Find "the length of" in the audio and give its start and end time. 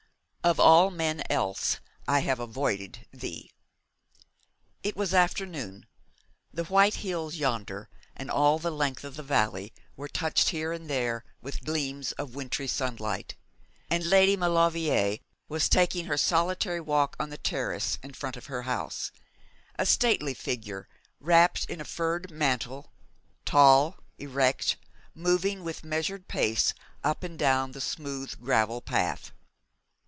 8.57-9.15